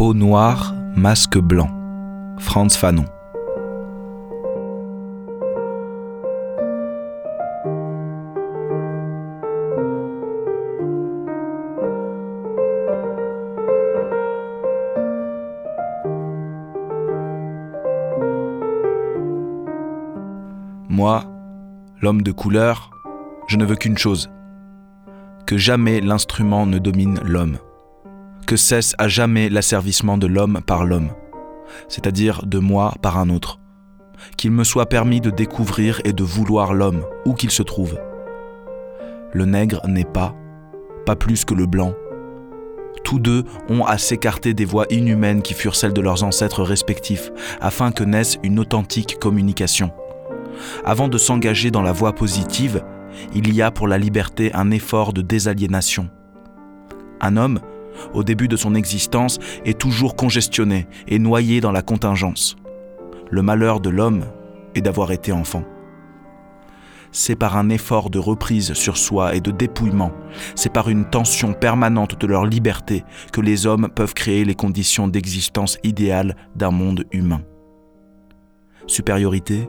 Peau 0.00 0.14
noire, 0.14 0.74
masque 0.96 1.36
blanc. 1.36 1.68
Franz 2.38 2.74
Fanon. 2.74 3.04
Moi, 20.88 21.24
l'homme 22.00 22.22
de 22.22 22.32
couleur, 22.32 22.90
je 23.48 23.58
ne 23.58 23.66
veux 23.66 23.76
qu'une 23.76 23.98
chose. 23.98 24.30
Que 25.44 25.58
jamais 25.58 26.00
l'instrument 26.00 26.64
ne 26.64 26.78
domine 26.78 27.20
l'homme. 27.22 27.58
Que 28.46 28.56
cesse 28.56 28.94
à 28.98 29.08
jamais 29.08 29.48
l'asservissement 29.48 30.18
de 30.18 30.26
l'homme 30.26 30.60
par 30.66 30.84
l'homme, 30.84 31.10
c'est-à-dire 31.88 32.44
de 32.46 32.58
moi 32.58 32.94
par 33.00 33.18
un 33.18 33.30
autre. 33.30 33.60
Qu'il 34.36 34.50
me 34.50 34.64
soit 34.64 34.86
permis 34.86 35.20
de 35.20 35.30
découvrir 35.30 36.00
et 36.04 36.12
de 36.12 36.24
vouloir 36.24 36.74
l'homme, 36.74 37.04
où 37.24 37.34
qu'il 37.34 37.50
se 37.50 37.62
trouve. 37.62 37.98
Le 39.32 39.44
nègre 39.44 39.86
n'est 39.86 40.04
pas, 40.04 40.34
pas 41.06 41.16
plus 41.16 41.44
que 41.44 41.54
le 41.54 41.66
blanc. 41.66 41.94
Tous 43.04 43.18
deux 43.18 43.44
ont 43.68 43.84
à 43.84 43.98
s'écarter 43.98 44.52
des 44.52 44.64
voies 44.64 44.86
inhumaines 44.90 45.42
qui 45.42 45.54
furent 45.54 45.76
celles 45.76 45.92
de 45.92 46.00
leurs 46.00 46.24
ancêtres 46.24 46.62
respectifs, 46.62 47.30
afin 47.60 47.92
que 47.92 48.04
naisse 48.04 48.38
une 48.42 48.58
authentique 48.58 49.18
communication. 49.18 49.92
Avant 50.84 51.08
de 51.08 51.18
s'engager 51.18 51.70
dans 51.70 51.82
la 51.82 51.92
voie 51.92 52.14
positive, 52.14 52.82
il 53.34 53.54
y 53.54 53.62
a 53.62 53.70
pour 53.70 53.88
la 53.88 53.98
liberté 53.98 54.52
un 54.54 54.70
effort 54.70 55.12
de 55.12 55.22
désaliénation. 55.22 56.10
Un 57.20 57.36
homme, 57.36 57.60
au 58.14 58.22
début 58.22 58.48
de 58.48 58.56
son 58.56 58.74
existence, 58.74 59.38
est 59.64 59.78
toujours 59.78 60.16
congestionné 60.16 60.86
et 61.08 61.18
noyé 61.18 61.60
dans 61.60 61.72
la 61.72 61.82
contingence. 61.82 62.56
Le 63.30 63.42
malheur 63.42 63.80
de 63.80 63.90
l'homme 63.90 64.24
est 64.74 64.80
d'avoir 64.80 65.12
été 65.12 65.32
enfant. 65.32 65.64
C'est 67.12 67.36
par 67.36 67.56
un 67.56 67.70
effort 67.70 68.08
de 68.08 68.20
reprise 68.20 68.72
sur 68.74 68.96
soi 68.96 69.34
et 69.34 69.40
de 69.40 69.50
dépouillement, 69.50 70.12
c'est 70.54 70.72
par 70.72 70.88
une 70.88 71.04
tension 71.04 71.52
permanente 71.52 72.20
de 72.20 72.26
leur 72.26 72.46
liberté 72.46 73.04
que 73.32 73.40
les 73.40 73.66
hommes 73.66 73.88
peuvent 73.92 74.14
créer 74.14 74.44
les 74.44 74.54
conditions 74.54 75.08
d'existence 75.08 75.76
idéales 75.82 76.36
d'un 76.54 76.70
monde 76.70 77.04
humain. 77.10 77.42
Supériorité, 78.86 79.68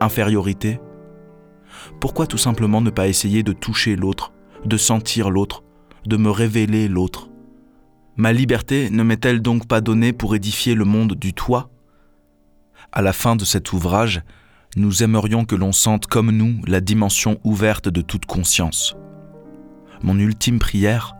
infériorité? 0.00 0.78
Pourquoi 2.00 2.26
tout 2.26 2.38
simplement 2.38 2.82
ne 2.82 2.90
pas 2.90 3.08
essayer 3.08 3.42
de 3.42 3.54
toucher 3.54 3.96
l'autre, 3.96 4.32
de 4.66 4.76
sentir 4.76 5.30
l'autre, 5.30 5.64
de 6.06 6.18
me 6.18 6.30
révéler 6.30 6.86
l'autre? 6.86 7.31
Ma 8.16 8.32
liberté 8.32 8.90
ne 8.90 9.02
m'est-elle 9.02 9.40
donc 9.40 9.66
pas 9.66 9.80
donnée 9.80 10.12
pour 10.12 10.34
édifier 10.34 10.74
le 10.74 10.84
monde 10.84 11.14
du 11.14 11.32
toit? 11.32 11.70
À 12.92 13.00
la 13.00 13.12
fin 13.12 13.36
de 13.36 13.44
cet 13.44 13.72
ouvrage, 13.72 14.22
nous 14.76 15.02
aimerions 15.02 15.44
que 15.44 15.54
l'on 15.54 15.72
sente 15.72 16.06
comme 16.06 16.30
nous 16.30 16.60
la 16.66 16.80
dimension 16.80 17.38
ouverte 17.44 17.88
de 17.88 18.02
toute 18.02 18.26
conscience. 18.26 18.96
Mon 20.02 20.18
ultime 20.18 20.58
prière 20.58 21.14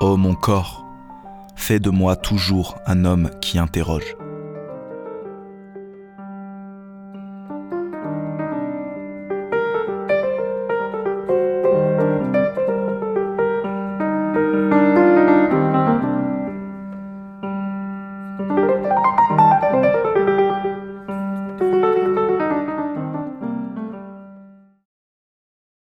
Ô 0.00 0.18
mon 0.18 0.34
corps, 0.34 0.84
fais 1.56 1.80
de 1.80 1.88
moi 1.88 2.16
toujours 2.16 2.76
un 2.86 3.06
homme 3.06 3.30
qui 3.40 3.58
interroge. 3.58 4.16